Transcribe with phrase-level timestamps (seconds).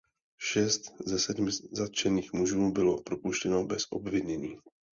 [0.51, 4.57] Šest ze sedmi zatčených mužů bylo propuštěno bez obvinění.